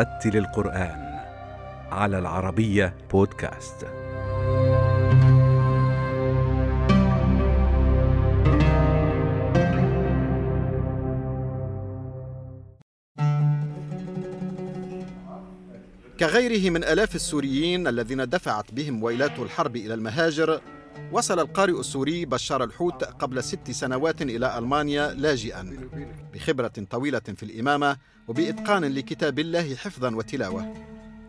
رتل 0.00 0.36
القرآن 0.36 1.20
على 1.92 2.18
العربية 2.18 2.94
بودكاست. 3.10 3.86
كغيره 16.20 16.70
من 16.70 16.84
آلاف 16.84 17.14
السوريين 17.14 17.86
الذين 17.86 18.28
دفعت 18.28 18.74
بهم 18.74 19.02
ويلات 19.02 19.38
الحرب 19.38 19.76
إلى 19.76 19.94
المهاجر 19.94 20.60
وصل 21.12 21.38
القارئ 21.38 21.80
السوري 21.80 22.24
بشار 22.24 22.64
الحوت 22.64 23.04
قبل 23.04 23.42
ست 23.44 23.70
سنوات 23.70 24.22
إلى 24.22 24.58
ألمانيا 24.58 25.14
لاجئا 25.14 25.76
بخبرة 26.34 26.72
طويلة 26.90 27.18
في 27.18 27.42
الإمامة 27.42 27.96
وبإتقان 28.28 28.84
لكتاب 28.84 29.38
الله 29.38 29.74
حفظا 29.74 30.14
وتلاوة. 30.16 30.74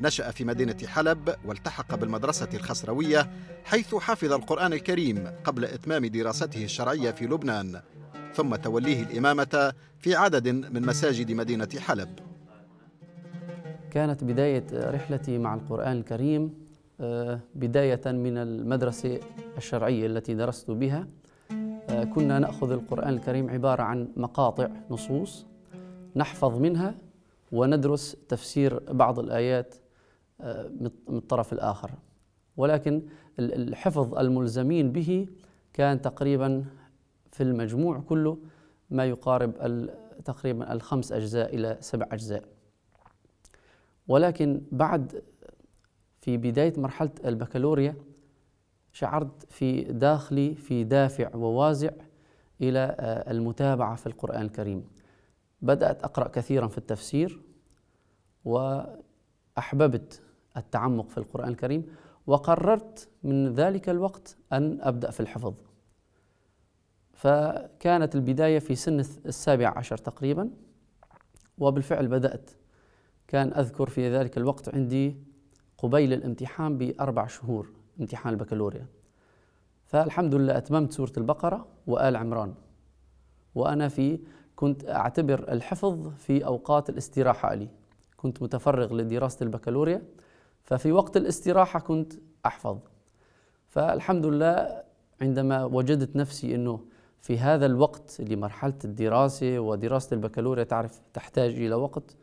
نشأ 0.01 0.31
في 0.31 0.45
مدينة 0.45 0.77
حلب 0.87 1.35
والتحق 1.45 1.95
بالمدرسة 1.95 2.47
الخسروية 2.53 3.29
حيث 3.63 3.95
حفظ 3.95 4.34
القرآن 4.34 4.73
الكريم 4.73 5.27
قبل 5.43 5.65
إتمام 5.65 6.05
دراسته 6.05 6.63
الشرعية 6.63 7.12
في 7.12 7.25
لبنان 7.25 7.81
ثم 8.34 8.55
توليه 8.55 9.03
الإمامة 9.03 9.73
في 9.99 10.15
عدد 10.15 10.48
من 10.48 10.85
مساجد 10.85 11.31
مدينة 11.31 11.70
حلب. 11.79 12.20
كانت 13.91 14.23
بداية 14.23 14.65
رحلتي 14.73 15.37
مع 15.37 15.53
القرآن 15.53 15.98
الكريم 15.98 16.60
بداية 17.55 18.01
من 18.05 18.37
المدرسة 18.37 19.19
الشرعية 19.57 20.05
التي 20.05 20.33
درست 20.33 20.71
بها 20.71 21.07
كنا 22.15 22.39
نأخذ 22.39 22.71
القرآن 22.71 23.13
الكريم 23.13 23.49
عبارة 23.49 23.83
عن 23.83 24.07
مقاطع 24.15 24.70
نصوص 24.89 25.45
نحفظ 26.15 26.57
منها 26.57 26.95
وندرس 27.51 28.17
تفسير 28.29 28.79
بعض 28.93 29.20
الآيات 29.20 29.76
آه، 30.41 30.67
من 30.79 30.91
الطرف 31.09 31.53
الآخر. 31.53 31.91
ولكن 32.57 33.01
الحفظ 33.39 34.15
الملزمين 34.15 34.91
به 34.91 35.27
كان 35.73 36.01
تقريبا 36.01 36.65
في 37.31 37.43
المجموع 37.43 37.99
كله 37.99 38.37
ما 38.89 39.05
يقارب 39.05 39.54
تقريبا 40.26 40.73
الخمس 40.73 41.11
أجزاء 41.11 41.55
إلى 41.55 41.77
سبع 41.79 42.07
أجزاء. 42.11 42.43
ولكن 44.07 44.61
بعد 44.71 45.23
في 46.21 46.37
بداية 46.37 46.73
مرحلة 46.77 47.11
البكالوريا 47.25 47.95
شعرت 48.91 49.51
في 49.51 49.83
داخلي 49.83 50.55
في 50.55 50.83
دافع 50.83 51.35
ووازع 51.35 51.91
إلى 52.61 52.95
آه، 52.99 53.31
المتابعة 53.31 53.95
في 53.95 54.07
القرآن 54.07 54.41
الكريم. 54.41 54.87
بدأت 55.61 56.03
أقرأ 56.03 56.27
كثيرا 56.27 56.67
في 56.67 56.77
التفسير 56.77 57.41
وأحببت 58.45 60.21
التعمق 60.57 61.09
في 61.09 61.17
القرآن 61.17 61.49
الكريم 61.49 61.85
وقررت 62.27 63.09
من 63.23 63.53
ذلك 63.53 63.89
الوقت 63.89 64.38
أن 64.53 64.81
أبدأ 64.81 65.11
في 65.11 65.19
الحفظ. 65.19 65.53
فكانت 67.13 68.16
البداية 68.16 68.59
في 68.59 68.75
سن 68.75 68.99
السابع 68.99 69.73
عشر 69.77 69.97
تقريبا 69.97 70.49
وبالفعل 71.57 72.07
بدأت. 72.07 72.49
كان 73.27 73.53
أذكر 73.53 73.89
في 73.89 74.09
ذلك 74.09 74.38
الوقت 74.38 74.75
عندي 74.75 75.31
قبيل 75.81 76.13
الامتحان 76.13 76.78
بأربع 76.78 77.28
شهور 77.28 77.69
امتحان 78.00 78.34
البكالوريا. 78.34 78.85
فالحمد 79.85 80.35
لله 80.35 80.57
أتممت 80.57 80.91
سورة 80.91 81.12
البقرة 81.18 81.68
وآل 81.88 82.16
عمران. 82.16 82.53
وأنا 83.56 83.88
في 83.88 84.19
كنت 84.56 84.90
أعتبر 84.90 85.51
الحفظ 85.51 86.07
في 86.07 86.46
أوقات 86.46 86.90
الاستراحة 86.90 87.53
لي. 87.53 87.69
كنت 88.17 88.44
متفرغ 88.44 88.94
لدراسة 88.94 89.44
البكالوريا 89.44 90.01
ففي 90.63 90.91
وقت 90.91 91.17
الاستراحة 91.17 91.79
كنت 91.79 92.13
أحفظ. 92.45 92.78
فالحمد 93.67 94.25
لله 94.25 94.84
عندما 95.22 95.63
وجدت 95.63 96.16
نفسي 96.16 96.55
أنه 96.55 96.79
في 97.22 97.39
هذا 97.39 97.66
الوقت 97.66 98.22
لمرحلة 98.22 98.79
الدراسة 98.85 99.59
ودراسة 99.59 100.13
البكالوريا 100.13 100.63
تعرف 100.63 101.01
تحتاج 101.13 101.51
إلى 101.51 101.75
وقت 101.75 102.16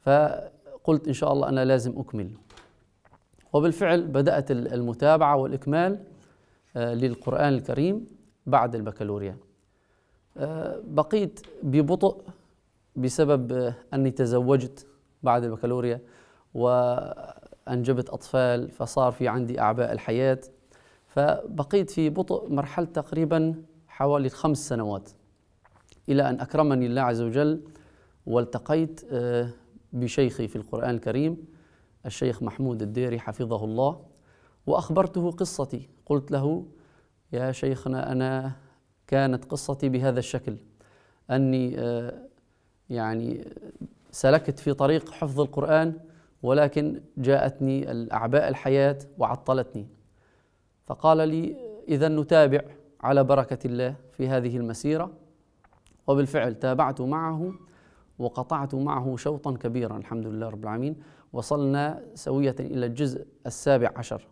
فقلت 0.00 1.08
إن 1.08 1.12
شاء 1.12 1.32
الله 1.32 1.48
أنا 1.48 1.64
لازم 1.64 1.98
أكمل. 1.98 2.30
وبالفعل 3.52 4.06
بدأت 4.06 4.50
المتابعة 4.50 5.36
والإكمال 5.36 5.98
آه، 6.76 6.94
للقرآن 6.94 7.54
الكريم 7.54 8.06
بعد 8.46 8.74
البكالوريا. 8.74 9.36
آه، 10.36 10.80
بقيت 10.84 11.40
ببطء 11.62 12.24
بسبب 12.96 13.52
آه، 13.52 13.74
أني 13.94 14.10
تزوجت 14.10 14.86
بعد 15.22 15.44
البكالوريا 15.44 16.00
وأنجبت 16.54 18.10
أطفال 18.10 18.70
فصار 18.70 19.12
في 19.12 19.28
عندي 19.28 19.60
أعباء 19.60 19.92
الحياة. 19.92 20.40
فبقيت 21.08 21.90
في 21.90 22.10
بطء 22.10 22.48
مرحلة 22.48 22.86
تقريبا 22.86 23.62
حوالي 23.88 24.28
خمس 24.28 24.68
سنوات 24.68 25.10
إلى 26.08 26.30
أن 26.30 26.40
أكرمني 26.40 26.86
الله 26.86 27.02
عز 27.02 27.20
وجل 27.20 27.62
والتقيت 28.26 29.00
بشيخي 29.92 30.48
في 30.48 30.56
القرآن 30.56 30.90
الكريم. 30.90 31.36
الشيخ 32.06 32.42
محمود 32.42 32.82
الديري 32.82 33.18
حفظه 33.18 33.64
الله 33.64 34.00
وأخبرته 34.66 35.30
قصتي. 35.30 35.88
قلت 36.06 36.30
له 36.30 36.66
يا 37.32 37.52
شيخنا 37.52 38.12
أنا 38.12 38.52
كانت 39.06 39.44
قصتي 39.44 39.88
بهذا 39.88 40.18
الشكل 40.18 40.56
أني 41.30 41.78
آه، 41.78 42.14
يعني 42.90 43.44
سلكت 44.10 44.58
في 44.58 44.74
طريق 44.74 45.10
حفظ 45.10 45.40
القرآن 45.40 45.92
ولكن 46.42 47.00
جاءتني 47.16 47.90
الأعباء 47.90 48.48
الحياة 48.48 48.98
وعطلتني. 49.18 49.86
فقال 50.86 51.28
لي 51.28 51.56
إذا 51.88 52.08
نتابع 52.08 52.60
على 53.00 53.24
بركة 53.24 53.66
الله 53.66 53.94
في 54.12 54.28
هذه 54.28 54.56
المسيرة. 54.56 55.10
وبالفعل 56.06 56.54
تابعت 56.54 57.00
معه 57.00 57.52
وقطعت 58.18 58.74
معه 58.74 59.16
شوطا 59.16 59.52
كبيرا 59.52 59.96
الحمد 59.96 60.26
لله 60.26 60.48
رب 60.48 60.64
العالمين. 60.64 60.96
وصلنا 61.32 62.04
سوية 62.14 62.56
إلى 62.60 62.86
الجزء 62.86 63.26
السابع 63.46 63.92
عشر. 63.96 64.26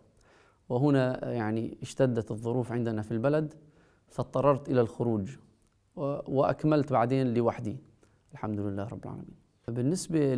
وهنا 0.69 1.31
يعني 1.31 1.77
اشتدت 1.81 2.31
الظروف 2.31 2.71
عندنا 2.71 3.01
في 3.01 3.11
البلد 3.11 3.53
فاضطررت 4.07 4.69
إلى 4.69 4.81
الخروج 4.81 5.35
وأكملت 6.27 6.91
بعدين 6.91 7.33
لوحدي. 7.33 7.77
الحمد 8.33 8.59
لله 8.59 8.83
رب 8.83 9.03
العالمين. 9.03 9.35
بالنسبة 9.67 10.35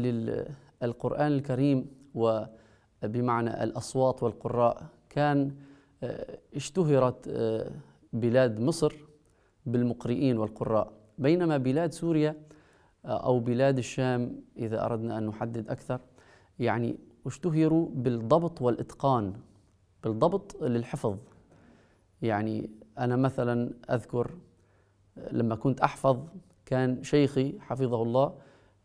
للقرآن 0.81 1.31
الكريم 1.31 1.87
وبمعنى 2.15 3.63
الأصوات 3.63 4.23
والقراء 4.23 4.85
كان 5.09 5.55
آه، 6.03 6.37
اشتهرت 6.55 7.27
آه، 7.27 7.71
بلاد 8.13 8.59
مصر 8.59 8.93
بالمقرئين 9.65 10.37
والقراء. 10.37 10.93
بينما 11.17 11.57
بلاد 11.57 11.91
سوريا 11.91 12.35
آه، 13.05 13.25
أو 13.25 13.39
بلاد 13.39 13.77
الشام 13.77 14.41
إذا 14.57 14.85
أردنا 14.85 15.17
أن 15.17 15.25
نحدد 15.27 15.69
أكثر 15.69 15.99
يعني 16.59 16.97
اشتهروا 17.25 17.89
بالضبط 17.93 18.61
والإتقان 18.61 19.33
بالضبط 20.03 20.63
للحفظ. 20.63 21.17
يعني 22.21 22.69
أنا 22.97 23.15
مثلا 23.15 23.73
أذكر 23.89 24.31
لما 25.31 25.55
كنت 25.55 25.81
أحفظ 25.81 26.19
كان 26.65 27.03
شيخي 27.03 27.59
حفظه 27.59 28.01
الله 28.03 28.33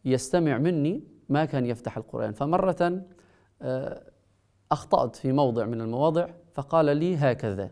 يستمع 0.04 0.58
مني 0.58 1.02
ما 1.28 1.44
كان 1.44 1.66
يفتح 1.66 1.96
القرآن 1.96 2.32
فمرة 2.32 3.02
آه، 3.62 4.02
أخطأت 4.72 5.16
في 5.16 5.32
موضع 5.32 5.66
من 5.66 5.80
المواضع 5.80 6.28
فقال 6.52 6.96
لي 6.96 7.16
هكذا. 7.16 7.70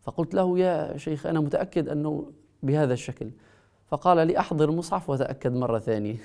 فقلت 0.00 0.34
له 0.34 0.58
يا 0.58 0.96
شيخ 0.96 1.26
أنا 1.26 1.40
متأكد 1.40 1.88
أنه 1.88 2.32
بهذا 2.62 2.92
الشكل. 2.92 3.30
فقال 3.86 4.26
لي 4.26 4.38
أحضر 4.38 4.68
المصحف 4.68 5.10
وتأكد 5.10 5.52
مرة 5.52 5.78
ثانية. 5.78 6.16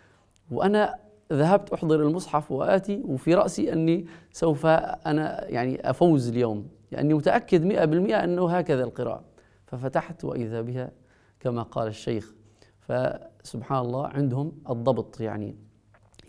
وأنا 0.50 0.94
ذهبت 1.32 1.72
أحضر 1.72 2.02
المصحف 2.02 2.52
وآتي 2.52 3.02
وفي 3.04 3.34
رأسي 3.34 3.72
أني 3.72 4.06
سوف 4.32 4.66
أنا 4.66 5.48
يعني 5.48 5.90
أفوز 5.90 6.28
اليوم 6.28 6.68
لأني 6.92 7.14
متأكد 7.14 7.64
مئة 7.64 7.84
بالمئة 7.84 8.24
أنه 8.24 8.50
هكذا 8.50 8.84
القراءة. 8.84 9.24
ففتحت 9.66 10.24
وإذا 10.24 10.60
بها 10.60 10.92
كما 11.40 11.62
قال 11.62 11.88
الشيخ. 11.88 12.34
فسبحان 12.80 13.78
الله 13.78 14.06
عندهم 14.06 14.52
الضبط 14.70 15.20
يعني 15.20 15.56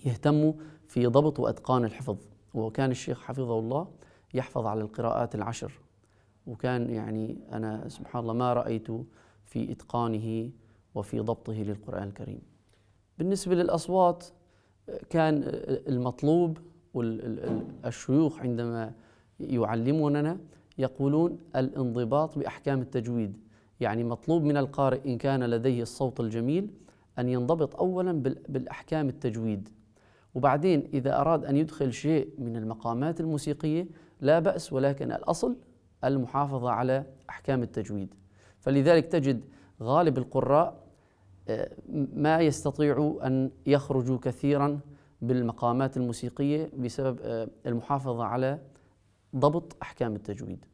يهتموا 0.05 0.53
في 0.87 1.05
ضبط 1.05 1.39
وأتقان 1.39 1.85
الحفظ. 1.85 2.17
وكان 2.53 2.91
الشيخ 2.91 3.21
حفظه 3.21 3.59
الله 3.59 3.87
يحفظ 4.33 4.65
على 4.65 4.81
القراءات 4.81 5.35
العشر. 5.35 5.71
وكان 6.47 6.89
يعني 6.89 7.37
أنا 7.51 7.89
سبحان 7.89 8.21
الله 8.21 8.33
ما 8.33 8.53
رأيت 8.53 8.87
في 9.45 9.71
إتقانه 9.71 10.49
وفي 10.95 11.19
ضبطه 11.19 11.53
للقرآن 11.53 12.03
الكريم. 12.03 12.41
بالنسبة 13.17 13.55
للأصوات 13.55 14.25
كان 15.09 15.41
المطلوب 15.87 16.57
والشيوخ 16.93 18.39
عندما 18.39 18.91
يعلموننا 19.39 20.37
يقولون 20.77 21.37
الانضباط 21.55 22.39
بأحكام 22.39 22.81
التجويد. 22.81 23.37
يعني 23.79 24.03
مطلوب 24.03 24.43
من 24.43 24.57
القارئ 24.57 25.05
إن 25.05 25.17
كان 25.17 25.43
لديه 25.43 25.81
الصوت 25.81 26.19
الجميل 26.19 26.69
أن 27.19 27.29
ينضبط 27.29 27.75
اولا 27.75 28.11
بالأحكام 28.49 29.09
التجويد. 29.09 29.69
وبعدين 30.35 30.89
إذا 30.93 31.21
أراد 31.21 31.45
أن 31.45 31.57
يدخل 31.57 31.93
شيء 31.93 32.29
من 32.37 32.55
المقامات 32.55 33.19
الموسيقية 33.19 33.87
لا 34.21 34.39
بأس 34.39 34.73
ولكن 34.73 35.11
الأصل 35.11 35.55
المحافظة 36.03 36.69
على 36.69 37.05
أحكام 37.29 37.63
التجويد. 37.63 38.13
فلذلك 38.59 39.05
تجد 39.05 39.41
غالب 39.81 40.17
القراء 40.17 40.86
ما 42.13 42.39
يستطيعوا 42.39 43.27
أن 43.27 43.51
يخرجوا 43.65 44.17
كثيرا 44.17 44.79
بالمقامات 45.21 45.97
الموسيقية 45.97 46.71
بسبب 46.77 47.19
آه، 47.21 47.47
المحافظة 47.65 48.23
على 48.23 48.59
ضبط 49.35 49.77
أحكام 49.81 50.15
التجويد. 50.15 50.65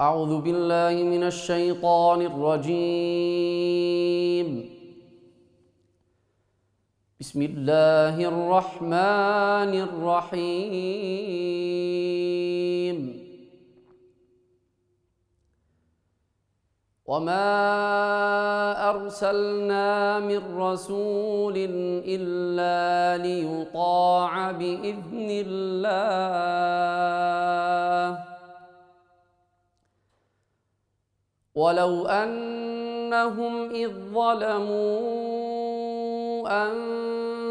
أعوذ 0.00 0.40
بالله 0.40 1.04
من 1.04 1.22
الشيطان 1.22 2.22
الرجيم. 2.22 2.76
بسم 7.20 7.42
الله 7.42 8.28
الرحمن 8.28 9.80
الرحيم. 9.88 10.86
وما 17.06 18.90
ارسلنا 18.90 20.18
من 20.18 20.58
رسول 20.58 21.54
الا 22.02 23.22
ليطاع 23.22 24.50
باذن 24.52 25.28
الله 25.46 25.86
ولو 31.54 32.06
انهم 32.06 33.70
اذ 33.70 33.90
ظلموا 34.14 35.46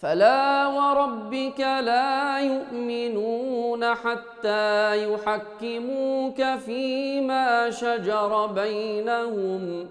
فلا 0.00 0.66
وربك 0.66 1.60
لا 1.60 2.40
يؤمنون 2.40 3.94
حتى 3.94 5.12
يحكموك 5.12 6.42
فيما 6.64 7.70
شجر 7.70 8.46
بينهم 8.46 9.86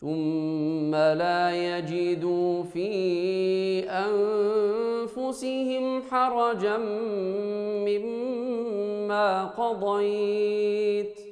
ثم 0.00 0.94
لا 0.94 1.50
يجدوا 1.50 2.62
في 2.62 2.90
أنفسهم 5.08 6.02
حرجا 6.10 6.76
مما 7.88 9.44
قضيت. 9.44 11.29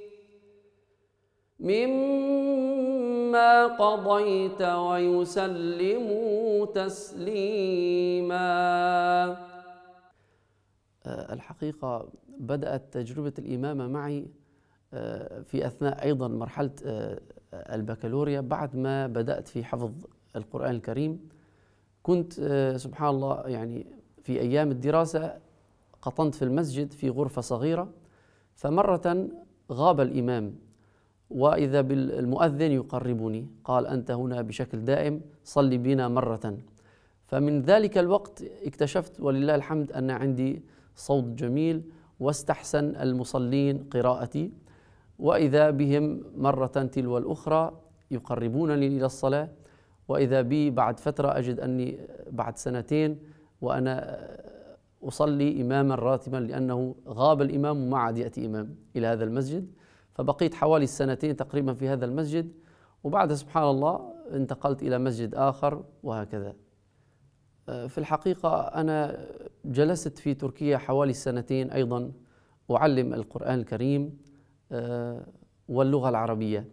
مما 1.69 3.67
قضيت 3.67 4.63
ويسلموا 4.63 6.67
تسليما. 6.67 8.39
آه، 11.07 11.33
الحقيقة 11.33 12.09
بدأت 12.39 12.83
تجربة 12.93 13.33
الإمامة 13.39 13.87
معي 13.87 14.27
آه، 14.95 15.43
في 15.43 15.67
أثناء 15.67 16.05
أيضا 16.05 16.29
مرحلة 16.29 16.71
آه، 16.87 17.21
البكالوريا 17.53 18.41
بعد 18.41 18.77
ما 18.77 19.07
بدأت 19.07 19.49
في 19.49 19.65
حفظ 19.65 19.93
القرآن 20.37 20.71
الكريم. 20.71 21.29
كنت 22.03 22.33
سبحان 22.77 23.09
الله 23.09 23.43
يعني 23.47 23.87
في 24.23 24.41
أيام 24.41 24.71
الدراسة 24.71 25.39
قطنت 26.03 26.35
في 26.35 26.43
المسجد 26.43 26.93
في 26.93 27.11
غرفة 27.11 27.43
صغيرة 27.43 27.89
فمرة 28.55 29.29
غاب 29.73 30.01
الإمام. 30.01 30.68
وإذا 31.31 31.81
بالمؤذن 31.81 32.73
يقربني. 32.73 33.47
قال 33.65 33.87
أنت 33.87 34.11
هنا 34.11 34.43
بشكل 34.43 34.85
دائم 34.85 35.21
صلي 35.45 35.79
بنا 35.79 36.09
مرة. 36.09 36.59
فمن 37.27 37.63
ذلك 37.63 37.99
الوقت 37.99 38.45
اكتشفت 38.67 39.21
ولله 39.21 39.55
الحمد 39.55 39.93
أن 39.93 40.11
عندي 40.11 40.63
صوت 40.97 41.25
جميل 41.25 41.83
واستحسن 42.21 42.97
المصلين 42.97 43.85
قراءتي. 43.93 44.53
وإذا 45.19 45.71
بهم 45.71 46.23
مرة 46.37 46.67
تلو 46.67 47.19
الأخرى 47.19 47.73
يقربونني 48.11 48.87
إلى 48.87 49.07
الصلاة. 49.07 49.49
وإذا 50.09 50.41
بي 50.41 50.71
بعد 50.71 51.01
فترة 51.01 51.39
أجد 51.39 51.61
أني 51.61 51.99
بعد 52.31 52.59
سنتين 52.59 53.19
وأنا 53.61 54.19
أصلي 55.03 55.63
إماما 55.63 55.95
راتبا 55.95 56.37
لأنه 56.37 56.95
غاب 57.09 57.43
الإمام 57.43 57.83
وما 57.83 57.99
عاد 57.99 58.19
يأتي 58.19 58.47
إمام 58.47 58.75
إلى 58.97 59.07
هذا 59.07 59.25
المسجد. 59.25 59.67
فبقيت 60.19 60.55
حوالي 60.55 60.87
سنتين 60.87 61.37
تقريبا 61.37 61.75
في 61.75 61.89
هذا 61.89 62.05
المسجد 62.05 62.53
وبعد 63.05 63.33
سبحان 63.33 63.63
الله 63.63 64.13
انتقلت 64.33 64.83
إلى 64.83 64.99
مسجد 64.99 65.35
آخر 65.35 65.85
وهكذا. 66.03 66.55
آه، 67.69 67.87
في 67.87 67.99
الحقيقة 67.99 68.61
أنا 68.61 69.27
جلست 69.65 70.19
في 70.19 70.35
تركيا 70.35 70.79
حوالي 70.79 71.13
سنتين 71.13 71.71
أيضا 71.71 72.13
أعلم 72.71 73.15
القرآن 73.15 73.59
الكريم 73.59 74.19
آه، 74.73 75.27
واللغة 75.69 76.09
العربية. 76.09 76.69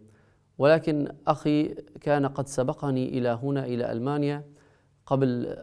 ولكن 0.58 1.08
أخي 1.26 1.68
كان 2.00 2.26
قد 2.26 2.48
سبقني 2.48 3.18
إلى 3.18 3.28
هنا 3.28 3.64
إلى 3.64 3.92
ألمانيا 3.92 4.44
قبل 5.06 5.56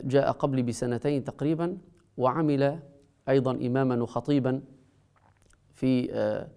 جاء 0.00 0.30
قبلي 0.30 0.62
بسنتين 0.62 1.24
تقريبا 1.24 1.78
وعمل 2.16 2.78
أيضا 3.28 3.52
إماما 3.52 4.02
وخطيبا 4.02 4.62
في 5.74 6.12
آه، 6.12 6.48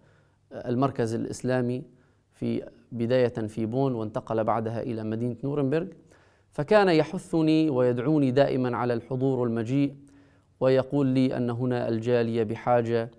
المركز 0.51 1.13
الإسلامي 1.13 1.83
في 2.31 2.63
بداية 2.91 3.27
في 3.27 3.65
بون 3.65 3.93
وانتقل 3.95 4.43
بعدها 4.43 4.81
إلى 4.81 5.03
مدينة 5.03 5.35
نورنبرغ 5.43 5.87
فكان 6.51 6.89
يحثني 6.89 7.69
ويدعوني 7.69 8.31
دائما 8.31 8.77
على 8.77 8.93
الحضور 8.93 9.39
والمجيء 9.39 9.95
ويقول 10.59 11.07
لي 11.07 11.37
أن 11.37 11.49
هنا 11.49 11.89
الجالية 11.89 12.43
بحاجة 12.43 13.09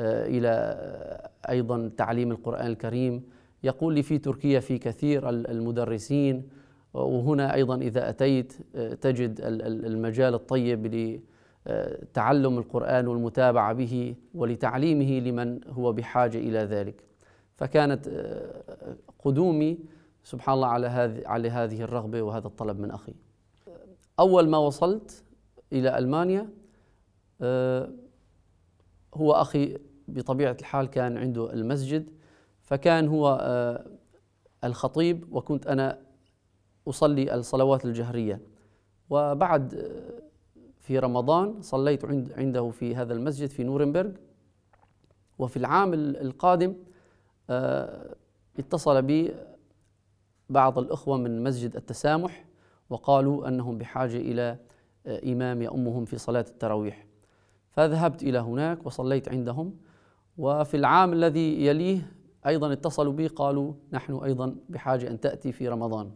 آه، 0.00 0.26
إلى 0.26 0.48
آه، 0.48 1.30
أيضا 1.50 1.90
تعليم 1.96 2.30
القرآن 2.30 2.66
الكريم. 2.66 3.22
يقول 3.64 3.94
لي 3.94 4.02
في 4.02 4.18
تركيا 4.18 4.60
في 4.60 4.78
كثير 4.78 5.28
المدرسين 5.28 6.48
وهنا 6.94 7.54
أيضا 7.54 7.76
إذا 7.76 8.08
أتيت 8.08 8.52
آه، 8.76 8.94
تجد 8.94 9.40
المجال 9.66 10.34
الطيب 10.34 10.82
تعلم 12.14 12.58
القرآن 12.58 13.06
والمتابعة 13.06 13.72
به 13.72 14.14
ولتعليمه 14.34 15.18
لمن 15.18 15.60
هو 15.68 15.92
بحاجة 15.92 16.38
إلى 16.38 16.58
ذلك. 16.58 17.04
فكانت 17.56 18.08
آه، 18.08 18.96
قدومي 19.24 19.78
سبحان 20.24 20.54
الله 20.54 20.66
على 20.66 20.86
هذه 20.86 21.22
على 21.26 21.50
هذه 21.50 21.82
الرغبة 21.82 22.22
وهذا 22.22 22.46
الطلب 22.46 22.80
من 22.80 22.90
أخي. 22.90 23.14
أول 24.20 24.48
ما 24.48 24.58
وصلت 24.58 25.24
إلى 25.72 25.98
ألمانيا 25.98 26.48
آه، 27.40 27.90
هو 29.14 29.32
أخي 29.32 29.78
بطبيعة 30.08 30.56
الحال 30.60 30.86
كان 30.86 31.16
عنده 31.16 31.52
المسجد 31.52 32.10
فكان 32.60 33.08
هو 33.08 33.38
آه، 33.42 33.86
الخطيب 34.64 35.32
وكنت 35.32 35.66
أنا 35.66 35.98
أصلي 36.88 37.34
الصلوات 37.34 37.84
الجهرية. 37.84 38.40
وبعد 39.10 39.92
في 40.82 40.98
رمضان 40.98 41.62
صليت 41.62 42.04
عند 42.04 42.32
عنده 42.32 42.70
في 42.70 42.96
هذا 42.96 43.14
المسجد 43.14 43.48
في 43.48 43.64
نورنبرغ. 43.64 44.10
وفي 45.38 45.56
العام 45.56 45.94
القادم 45.94 46.74
آه، 47.50 48.14
اتصل 48.58 49.02
بي 49.02 49.34
بعض 50.50 50.78
الأخوة 50.78 51.16
من 51.16 51.44
مسجد 51.44 51.76
التسامح 51.76 52.44
وقالوا 52.90 53.48
أنهم 53.48 53.78
بحاجة 53.78 54.16
إلى 54.16 54.58
آه، 55.06 55.32
إمام 55.32 55.62
يأمهم 55.62 56.04
في 56.04 56.18
صلاة 56.18 56.44
التراويح. 56.48 57.06
فذهبت 57.70 58.22
إلى 58.22 58.38
هناك 58.38 58.86
وصليت 58.86 59.28
عندهم. 59.28 59.76
وفي 60.38 60.76
العام 60.76 61.12
الذي 61.12 61.66
يليه 61.66 62.12
أيضا 62.46 62.72
اتصلوا 62.72 63.12
بي 63.12 63.26
قالوا 63.26 63.72
نحن 63.92 64.14
أيضا 64.14 64.56
بحاجة 64.68 65.10
أن 65.10 65.20
تأتي 65.20 65.52
في 65.52 65.68
رمضان. 65.68 66.10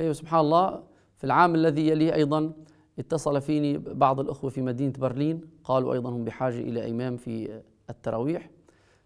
أيوة 0.00 0.12
سبحان 0.12 0.40
الله. 0.40 0.82
في 1.16 1.24
العام 1.24 1.54
الذي 1.54 1.88
يليه 1.88 2.14
أيضا 2.14 2.52
اتصل 3.00 3.40
فيني 3.40 3.78
بعض 3.78 4.20
الأخوة 4.20 4.50
في 4.50 4.62
مدينة 4.62 4.92
برلين 4.98 5.40
قالوا 5.64 5.94
أيضا 5.94 6.10
هم 6.10 6.24
بحاجة 6.24 6.58
إلى 6.58 6.90
إمام 6.90 7.16
في 7.16 7.60
التراويح 7.90 8.50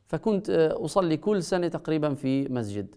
فكنت 0.06 0.50
أصلي 0.84 1.16
كل 1.16 1.42
سنة 1.42 1.68
تقريبا 1.68 2.14
في 2.14 2.48
مسجد 2.48 2.94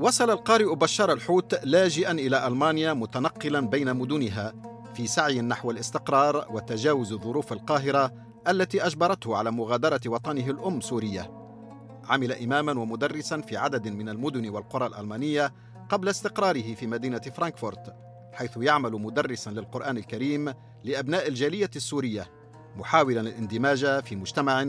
وصل 0.00 0.30
القارئ 0.30 0.74
بشار 0.74 1.12
الحوت 1.12 1.64
لاجئا 1.64 2.12
إلى 2.12 2.46
ألمانيا 2.46 2.92
متنقلا 2.92 3.60
بين 3.60 3.96
مدنها 3.96 4.54
في 4.94 5.06
سعي 5.06 5.40
نحو 5.40 5.70
الاستقرار 5.70 6.46
وتجاوز 6.50 7.14
ظروف 7.14 7.52
القاهرة 7.52 8.12
التي 8.48 8.86
أجبرته 8.86 9.36
على 9.36 9.50
مغادرة 9.50 10.00
وطنه 10.06 10.50
الأم 10.50 10.80
سوريا. 10.80 11.39
عمل 12.08 12.32
إماما 12.32 12.72
ومدرسا 12.72 13.40
في 13.40 13.56
عدد 13.56 13.88
من 13.88 14.08
المدن 14.08 14.48
والقرى 14.48 14.86
الألمانية 14.86 15.52
قبل 15.88 16.08
استقراره 16.08 16.74
في 16.74 16.86
مدينة 16.86 17.18
فرانكفورت، 17.18 17.94
حيث 18.32 18.56
يعمل 18.56 18.92
مدرسا 18.92 19.50
للقرآن 19.50 19.96
الكريم 19.96 20.52
لأبناء 20.84 21.28
الجالية 21.28 21.70
السورية، 21.76 22.26
محاولا 22.76 23.20
الاندماج 23.20 24.02
في 24.02 24.16
مجتمع 24.16 24.62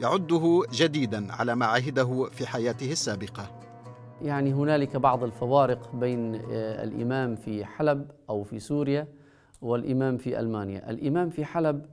يعده 0.00 0.62
جديدا 0.72 1.32
على 1.32 1.54
ما 1.54 1.66
عهده 1.66 2.24
في 2.24 2.46
حياته 2.46 2.92
السابقة. 2.92 3.62
يعني 4.22 4.52
هنالك 4.52 4.96
بعض 4.96 5.24
الفوارق 5.24 5.96
بين 5.96 6.34
آه، 6.34 6.84
الإمام 6.84 7.36
في 7.36 7.64
حلب 7.64 8.10
أو 8.30 8.44
في 8.44 8.58
سوريا 8.58 9.08
والإمام 9.62 10.18
في 10.18 10.40
ألمانيا. 10.40 10.90
الإمام 10.90 11.30
في 11.30 11.44
حلب 11.44 11.86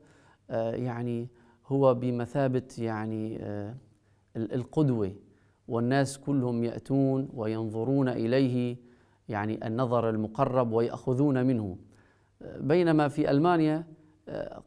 آه، 0.50 0.72
يعني 0.72 1.28
هو 1.68 1.94
بمثابة 1.94 2.68
يعني 2.78 3.38
آه، 3.42 3.76
القدوة. 4.36 5.12
والناس 5.68 6.18
كلهم 6.18 6.64
يأتون 6.64 7.30
وينظرون 7.34 8.10
إليه 8.10 8.78
يعني 9.30 9.68
النظر 9.68 10.10
المقرب 10.10 10.72
ويأخذون 10.72 11.46
منه. 11.46 11.78
بينما 12.60 13.08
في 13.08 13.32
ألمانيا 13.32 13.84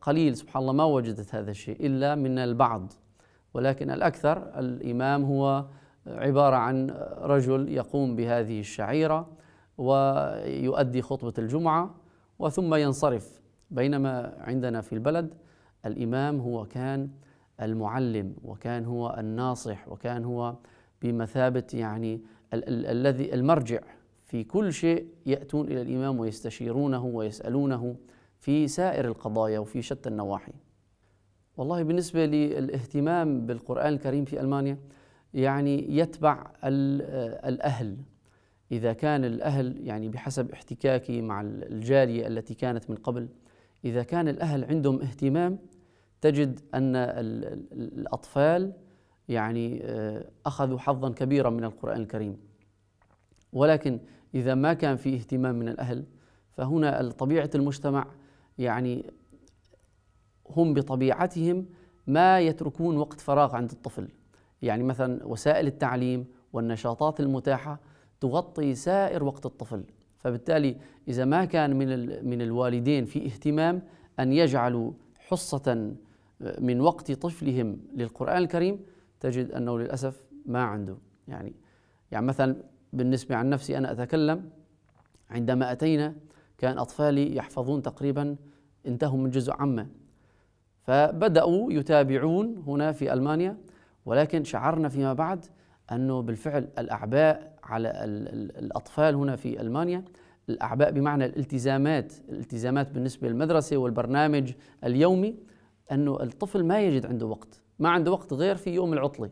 قليل 0.01 0.37
سبحان 0.37 0.63
الله 0.63 0.73
ما 0.73 0.85
وجدت 0.85 1.35
هذا 1.35 1.51
الشيء 1.51 1.87
إلا 1.87 2.15
من 2.15 2.39
البعض. 2.39 2.93
ولكن 3.55 3.91
الأكثر 3.91 4.59
الإمام 4.59 5.25
هو 5.25 5.65
عبارة 6.07 6.57
عن 6.57 6.91
رجل 7.19 7.69
يقوم 7.69 8.17
بهذه 8.17 8.61
الشعيرة 8.61 9.29
ويؤدي 9.79 11.03
خطبة 11.03 11.35
الجمعة 11.39 11.95
وثم 12.39 12.75
ينصرف. 12.75 13.43
بينما 13.71 14.35
عندنا 14.39 14.81
في 14.81 14.93
البلد 14.93 15.35
الإمام 15.87 16.41
هو 16.41 16.65
كان 16.65 17.11
المعلم 17.65 18.35
وكان 18.45 18.85
هو 18.85 19.17
الناصح 19.19 19.89
وكان 19.89 20.25
هو 20.25 20.55
بمثابة 21.03 21.67
يعني 21.75 22.21
الذي 22.55 23.35
المرجع 23.35 23.81
في 24.25 24.45
كل 24.45 24.73
شيء 24.73 25.07
يأتون 25.27 25.67
إلى 25.67 25.83
الإمام 25.83 26.21
ويستشيرونه 26.21 27.05
ويسألونه 27.05 27.97
في 28.39 28.69
سائر 28.69 29.05
القضايا 29.05 29.59
وفي 29.59 29.83
شتى 29.83 30.09
النواحي. 30.09 30.53
والله 31.57 31.83
بالنسبة 31.83 32.27
للاهتمام 32.27 33.47
بالقرآن 33.47 33.93
الكريم 33.93 34.25
في 34.25 34.41
ألمانيا 34.41 34.79
يعني 35.35 35.97
يتبع 35.99 36.47
الأهل. 36.65 37.97
إذا 38.73 38.93
كان 38.93 39.25
الأهل 39.25 39.87
يعني 39.87 40.09
بحسب 40.09 40.53
احتكاكي 40.53 41.23
مع 41.23 41.41
الجالية 41.41 42.27
التي 42.27 42.55
كانت 42.55 42.91
من 42.91 42.97
قبل 42.97 43.29
إذا 43.85 44.03
كان 44.03 44.29
الأهل 44.29 44.65
عندهم 44.65 45.01
اهتمام 45.03 45.59
تجد 46.23 46.61
أن 46.75 46.97
الأطفال 47.73 48.73
يعني 49.29 49.81
آه، 49.85 50.25
أخذوا 50.47 50.79
حظا 50.79 51.11
كبيرا 51.11 51.51
من 51.51 51.65
القرآن 51.65 52.01
الكريم. 52.01 52.37
ولكن 53.53 54.01
إذا 54.35 54.55
ما 54.55 54.73
كان 54.75 54.97
في 54.97 55.15
اهتمام 55.15 55.55
من 55.55 55.69
الأهل 55.69 56.05
فهنا 56.51 57.11
طبيعة 57.11 57.51
المجتمع 57.55 58.07
يعني 58.59 59.11
هم 60.51 60.75
بطبيعتهم 60.75 61.67
ما 62.07 62.41
يتركون 62.41 62.97
وقت 62.97 63.21
فراغ 63.21 63.57
عند 63.57 63.71
الطفل. 63.71 64.09
يعني 64.63 64.83
مثلا 64.83 65.27
وسائل 65.27 65.67
التعليم 65.67 66.27
والنشاطات 66.53 67.21
المتاحة 67.21 67.81
تغطي 68.21 68.75
سائر 68.75 69.25
وقت 69.25 69.47
الطفل. 69.47 69.85
فبالتالي 70.19 70.77
إذا 71.09 71.25
ما 71.25 71.45
كان 71.45 71.77
من 71.77 71.89
من 72.29 72.43
الوالدين 72.43 73.05
في 73.05 73.27
اهتمام 73.27 73.83
أن 74.21 74.33
يجعلوا 74.33 74.93
حصة 75.19 75.95
من 76.59 76.81
وقت 76.81 77.13
طفلهم 77.13 77.79
للقرآن 77.95 78.37
الكريم 78.37 78.81
تجد 79.21 79.51
أنه 79.51 79.79
للأسف 79.79 80.25
ما 80.47 80.63
عنده. 80.63 80.97
يعني 81.29 81.55
يعني 82.11 82.27
مثلا 82.27 82.57
بالنسبة 82.93 83.37
عن 83.37 83.51
نفسي 83.51 83.79
أنا 83.79 83.93
أتكلم 83.93 84.51
عندما 85.31 85.73
أتينا 85.73 86.15
كان 86.59 86.79
أطفالي 86.79 87.37
يحفظون 87.37 87.83
تقريبا 87.83 88.37
انتهوا 88.87 89.19
من 89.19 89.31
جزء 89.31 89.53
عامة. 89.53 89.87
فبدأوا 90.83 91.73
يتابعون 91.73 92.63
هنا 92.67 92.93
في 92.93 93.13
ألمانيا 93.13 93.57
ولكن 94.07 94.45
شعرنا 94.45 94.89
فيما 94.89 95.13
بعد 95.13 95.47
أنه 95.93 96.23
بالفعل 96.23 96.69
الأعباء 96.79 97.59
على 97.65 97.93
الأطفال 98.59 99.15
هنا 99.15 99.37
في 99.37 99.61
ألمانيا 99.61 100.05
الأعباء 100.49 100.91
بمعنى 100.91 101.27
الالتزامات 101.27 102.13
الالتزامات 102.29 102.91
بالنسبة 102.91 103.29
للمدرسة 103.29 103.77
والبرنامج 103.77 104.53
اليومي 104.85 105.37
أنه 105.93 106.23
الطفل 106.23 106.65
ما 106.65 106.81
يجد 106.81 107.07
عنده 107.07 107.27
وقت 107.27 107.63
ما 107.79 107.89
عنده 107.89 108.11
وقت 108.13 108.33
غير 108.33 108.57
في 108.57 108.71
يوم 108.71 108.93
العطلة. 108.93 109.31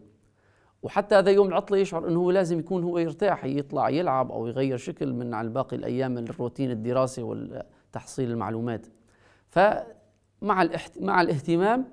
وحتى 0.83 1.15
هذا 1.15 1.31
يوم 1.31 1.49
العطلة 1.49 1.79
يشعر 1.79 2.09
أنه 2.09 2.21
هو 2.21 2.31
لازم 2.31 2.59
يكون 2.59 2.85
هو 2.85 2.99
يرتاح 2.99 3.45
يطلع 3.45 3.89
يلعب 3.89 4.33
أو 4.33 4.47
يغير 4.47 4.77
شكل 4.77 5.13
من 5.13 5.35
على 5.35 5.49
باقي 5.49 5.77
الأيام 5.77 6.19
الروتين 6.19 6.71
الدراسي 6.71 7.23
والتحصيل 7.23 8.31
المعلومات. 8.31 8.87
ف 9.49 9.59
مع 10.43 10.69
مع 11.01 11.21
الاهتمام 11.21 11.85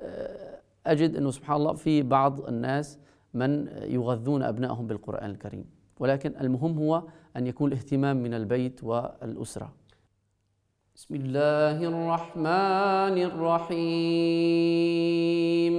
آه، 0.00 0.60
أجد 0.86 1.16
أنه 1.16 1.30
سبحان 1.30 1.56
الله 1.56 1.72
في 1.72 2.02
بعض 2.02 2.40
الناس 2.40 2.98
من 3.34 3.68
يغذون 3.82 4.42
أبنائهم 4.42 4.86
بالقرآن 4.86 5.30
الكريم. 5.30 5.64
ولكن 6.00 6.34
المهم 6.40 6.78
هو 6.78 7.02
أن 7.36 7.46
يكون 7.46 7.72
الاهتمام 7.72 8.22
من 8.22 8.34
البيت 8.34 8.84
والأسرة. 8.84 9.72
بسم 11.02 11.14
الله 11.14 11.78
الرحمن 11.82 13.16
الرحيم. 13.68 15.74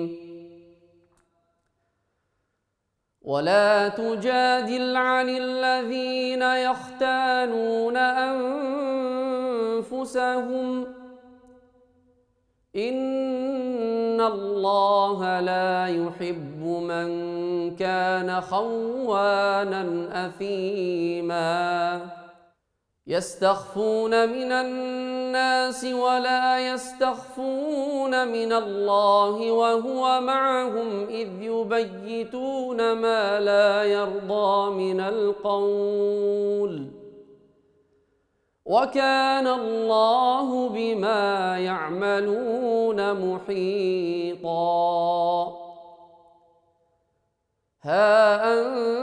ولا 3.21 3.87
تجادل 3.87 4.95
عن 4.95 5.29
الذين 5.29 6.41
يختانون 6.41 7.97
أنفسهم. 9.87 10.85
إن 12.75 14.21
الله 14.21 15.39
لا 15.39 15.87
يحب 15.87 16.63
من 16.63 17.07
كان 17.75 18.41
خوانا 18.41 20.07
أثيما. 20.27 22.01
يستخفون 23.07 24.29
من 24.29 24.51
الناس 24.51 25.12
ولا 25.93 26.73
يستخفون 26.73 28.27
من 28.27 28.53
الله 28.53 29.51
وهو 29.51 30.21
معهم 30.21 31.07
إذ 31.07 31.29
يبيتون 31.41 32.93
ما 32.93 33.39
لا 33.39 33.83
يرضى 33.83 34.71
من 34.71 34.99
القول. 34.99 36.87
وكان 38.65 39.47
الله 39.47 40.69
بما 40.69 41.57
يعملون 41.59 43.13
محيطا. 43.13 44.53
ها 47.83 48.53
أنتم 48.53 49.02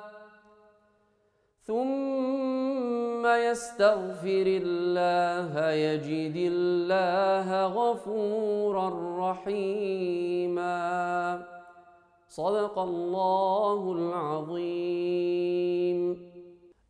ثم 1.71 3.23
يستغفر 3.25 4.45
الله 4.47 5.71
يجد 5.71 6.35
الله 6.35 7.65
غفورا 7.65 8.87
رحيما. 9.31 10.75
صدق 12.29 12.79
الله 12.79 13.91
العظيم. 13.93 15.11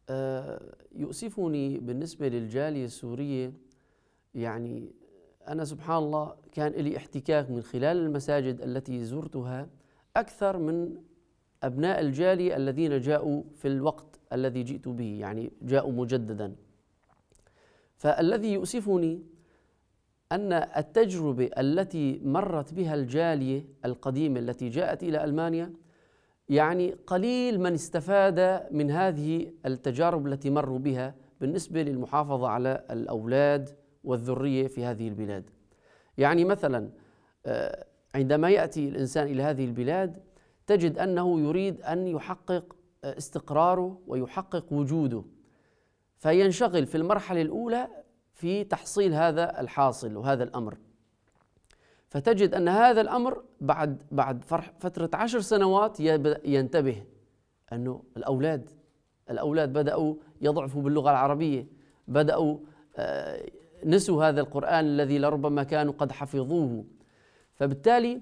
آه، 0.10 0.62
يؤسفني 0.96 1.78
بالنسبة 1.78 2.28
للجالية 2.28 2.86
السورية 2.86 3.54
يعني 4.36 4.92
أنا 5.48 5.66
سبحان 5.66 5.98
الله 5.98 6.36
كان 6.52 6.72
لي 6.72 6.98
احتكاك 6.98 7.52
من 7.52 7.62
خلال 7.62 7.98
المساجد 7.98 8.62
التي 8.62 9.04
زرتها 9.04 9.70
أكثر 10.18 10.58
من 10.58 10.98
أبناء 11.64 12.00
الجالية 12.00 12.56
الذين 12.56 13.00
جاءوا 13.00 13.44
في 13.56 13.68
الوقت. 13.68 14.21
الذي 14.34 14.64
جئت 14.64 14.88
به 14.88 15.20
يعني 15.20 15.52
جاءوا 15.62 15.92
مجددا. 15.92 16.56
فالذي 17.98 18.54
يؤسفني 18.54 19.24
أن 20.32 20.54
التجربة 20.54 21.50
التي 21.58 22.22
مرت 22.24 22.74
بها 22.74 22.96
الجالية 22.96 23.66
القديمة 23.86 24.40
التي 24.40 24.70
جاءت 24.70 25.04
إلى 25.04 25.24
ألمانيا 25.24 25.74
يعني 26.50 26.96
قليل 27.08 27.60
من 27.60 27.74
استفاد 27.74 28.68
من 28.72 28.92
هذه 28.92 29.52
التجارب 29.66 30.28
التي 30.28 30.50
مروا 30.50 30.80
بها 30.80 31.16
بالنسبة 31.42 31.84
للمحافظة 31.84 32.48
على 32.48 32.86
الأولاد 32.92 33.70
والذرية 34.04 34.68
في 34.68 34.86
هذه 34.86 35.08
البلاد. 35.08 35.50
يعني 36.18 36.46
مثلا 36.46 36.90
آه، 37.46 37.86
عندما 38.16 38.50
يأتي 38.50 38.90
الإنسان 38.90 39.28
إلى 39.28 39.44
هذه 39.44 39.66
البلاد 39.66 40.18
تجد 40.68 40.98
أنه 40.98 41.40
يريد 41.40 41.82
أن 41.82 42.08
يحقق 42.08 42.76
استقراره 43.03 44.01
ويحقق 44.08 44.74
وجوده. 44.74 45.24
فينشغل 46.17 46.86
في 46.86 46.96
المرحلة 46.96 47.41
الأولى 47.41 47.88
في 48.34 48.63
تحصيل 48.63 49.13
هذا 49.13 49.60
الحاصل 49.62 50.15
وهذا 50.15 50.43
الأمر. 50.43 50.77
فتجد 52.10 52.53
أن 52.53 52.67
هذا 52.67 53.01
الأمر 53.01 53.43
بعد 53.62 54.01
بعد 54.12 54.43
فترة 54.79 55.10
عشر 55.13 55.39
سنوات 55.39 56.00
ينتبه 56.46 57.03
أنه 57.74 58.03
الأولاد 58.17 58.70
الأولاد 59.29 59.74
بدأوا 59.74 60.15
يضعفوا 60.41 60.81
باللغة 60.81 61.12
العربية 61.12 61.67
بدأوا 62.08 62.58
آه، 62.98 63.50
نسوا 63.86 64.25
هذا 64.25 64.41
القرآن 64.41 64.86
الذي 64.86 65.20
لربما 65.20 65.63
كانوا 65.63 65.93
قد 65.93 66.12
حفظوه. 66.12 66.86
فبالتالي 67.55 68.22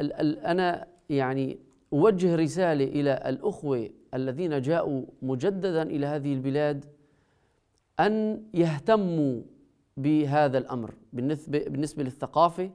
أنا 0.00 0.86
يعني 1.10 1.58
أوجه 1.92 2.36
رسالة 2.36 2.84
إلى 2.84 3.22
الأخوة 3.26 3.90
الذين 4.14 4.60
جاءوا 4.60 5.04
مجددا 5.22 5.82
إلى 5.82 6.06
هذه 6.06 6.32
البلاد 6.32 6.84
أن 8.00 8.42
يهتموا 8.54 9.42
بهذا 9.96 10.58
الأمر 10.58 10.94
بالنسبة, 11.12 11.64
بالنسبة 11.68 12.02
للثقافة 12.02 12.70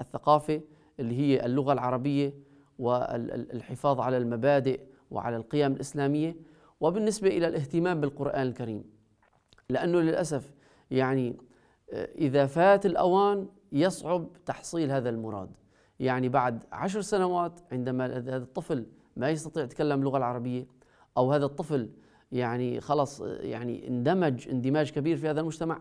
الثقافة 0.00 0.60
اللي 1.00 1.14
هي 1.14 1.46
اللغة 1.46 1.72
العربية 1.72 2.34
والحفاظ 2.78 4.00
على 4.00 4.16
المبادئ 4.16 4.80
وعلى 5.10 5.36
القيم 5.36 5.72
الإسلامية 5.72 6.36
وبالنسبة 6.80 7.28
إلى 7.28 7.48
الاهتمام 7.48 8.00
بالقرآن 8.00 8.46
الكريم. 8.46 8.84
لأنه 9.68 10.00
للأسف 10.00 10.52
يعني 10.90 11.36
إذا 12.18 12.46
فات 12.46 12.86
الأوان 12.86 13.48
يصعب 13.72 14.28
تحصيل 14.46 14.90
هذا 14.90 15.10
المراد. 15.10 15.50
يعني 16.00 16.28
بعد 16.28 16.64
عشر 16.72 17.00
سنوات 17.00 17.60
عندما 17.72 18.06
هذا 18.06 18.36
الطفل 18.36 18.86
ما 19.16 19.30
يستطيع 19.30 19.64
يتكلم 19.64 19.98
اللغة 19.98 20.18
العربية 20.18 20.66
أو 21.16 21.32
هذا 21.32 21.44
الطفل 21.44 21.90
يعني 22.32 22.80
خلص 22.80 23.20
يعني 23.40 23.88
اندمج 23.88 24.48
اندماج 24.48 24.90
كبير 24.90 25.16
في 25.16 25.28
هذا 25.28 25.40
المجتمع 25.40 25.80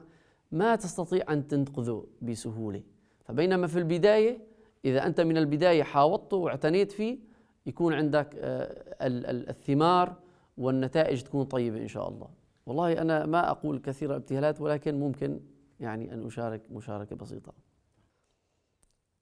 ما 0.52 0.76
تستطيع 0.76 1.34
أن 1.34 1.48
تنقذه 1.48 2.06
بسهولة. 2.22 2.82
فبينما 3.24 3.68
في 3.68 3.80
البداية 3.80 4.42
إذا 4.86 5.06
أنت 5.06 5.22
من 5.22 5.38
البداية 5.38 5.84
حاوطته 5.84 6.38
واعتنيت 6.38 6.92
فيه 6.92 7.18
يكون 7.66 7.94
عندك 7.94 8.36
آه، 8.36 8.84
الثمار 9.02 10.16
والنتائج 10.58 11.22
تكون 11.22 11.46
طيبة 11.46 11.78
إن 11.78 11.88
شاء 11.88 12.10
الله. 12.10 12.28
والله 12.66 13.02
أنا 13.02 13.26
ما 13.26 13.52
أقول 13.52 13.80
كثير 13.80 14.10
الابتهالات 14.10 14.62
ولكن 14.62 15.00
ممكن 15.00 15.40
يعني 15.80 16.14
أن 16.14 16.26
أشارك 16.26 16.62
مشاركة 16.72 17.16
بسيطة. 17.16 17.54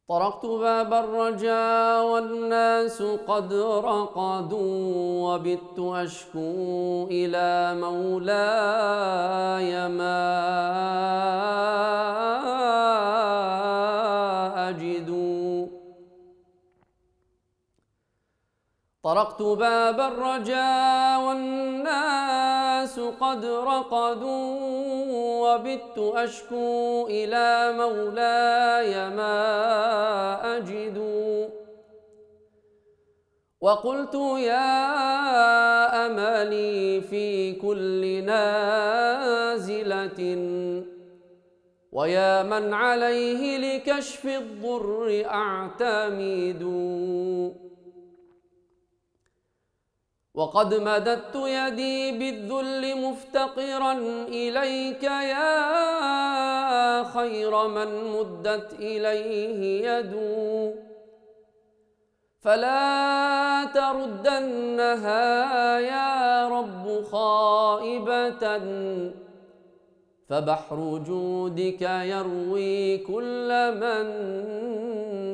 طرقت 0.09 0.45
باب 0.45 0.93
الرجاء 0.93 2.05
والناس 2.05 3.01
قد 3.01 3.53
رقدوا 3.53 5.35
وبت 5.35 5.79
أشكو 5.79 7.07
إلى 7.11 7.75
مولاي 7.81 9.71
ما 9.89 10.19
أجد 14.69 15.09
طرقت 19.03 19.41
باب 19.41 19.99
الرجاء 19.99 21.21
والناس 21.21 22.99
قد 22.99 23.45
رقدوا 23.45 24.77
وبت 25.47 25.97
أشكو 25.97 27.07
إلى 27.09 27.73
مولاي 27.77 29.09
ما 29.09 29.96
وقلت 33.67 34.15
يا 34.39 34.71
أملي 36.05 37.01
في 37.01 37.53
كل 37.53 38.23
نازلة 38.23 40.19
ويا 41.91 42.43
من 42.43 42.73
عليه 42.73 43.57
لكشف 43.57 44.25
الضر 44.25 45.25
أعتمد. 45.25 46.63
وقد 50.33 50.73
مددت 50.73 51.35
يدي 51.35 52.11
بالذل 52.11 53.01
مفتقرا 53.01 53.93
إليك 54.27 55.03
يا 55.03 55.53
خير 57.03 57.67
من 57.67 57.89
مدت 58.15 58.73
إليه 58.79 59.87
يد 59.87 60.13
فلا 62.47 63.63
تردنها 63.73 65.19
يا 65.79 66.47
رب 66.47 67.03
خائبة. 67.11 68.59
فبحر 70.29 71.01
جودك 71.07 71.81
يروي 71.81 72.97
كل 72.97 73.71
من 73.73 74.07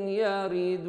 يرد. 0.08 0.88